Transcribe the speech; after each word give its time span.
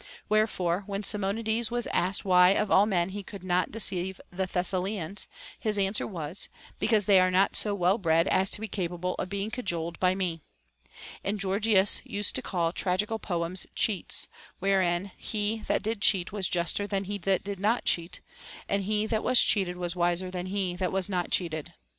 Where 0.29 0.47
fore, 0.47 0.81
when 0.87 1.03
Simonides 1.03 1.69
was 1.69 1.85
asked 1.93 2.25
why 2.25 2.55
of 2.55 2.71
all 2.71 2.87
men 2.87 3.09
he 3.09 3.21
could 3.21 3.43
not 3.43 3.71
deceive 3.71 4.19
the 4.31 4.47
Thessalians, 4.47 5.27
his 5.59 5.77
answer 5.77 6.07
was, 6.07 6.49
Because 6.79 7.05
they 7.05 7.19
are 7.19 7.29
not 7.29 7.55
so 7.55 7.75
well 7.75 7.99
bred 7.99 8.27
as 8.29 8.49
to 8.49 8.61
be 8.61 8.67
capable 8.67 9.13
of 9.19 9.29
being 9.29 9.51
cajoled 9.51 9.99
by 9.99 10.15
me. 10.15 10.41
And 11.23 11.39
Gorgias 11.39 12.01
used 12.03 12.33
to 12.33 12.41
call 12.41 12.71
tragical 12.73 13.19
poems 13.19 13.67
cheats, 13.75 14.27
wherein 14.57 15.11
he 15.17 15.59
that 15.67 15.83
did 15.83 16.01
cheat 16.01 16.31
was 16.31 16.49
j 16.49 16.61
uster 16.61 16.87
than 16.87 17.03
he 17.03 17.19
that 17.19 17.43
did 17.43 17.59
not 17.59 17.85
cheat, 17.85 18.21
and 18.67 18.85
he 18.85 19.05
that 19.05 19.23
was 19.23 19.39
cheated 19.39 19.77
was 19.77 19.95
wiser 19.95 20.31
than 20.31 20.47
he 20.47 20.75
that 20.77 20.91
was 20.91 21.09
not 21.09 21.29
cheated. 21.29 21.75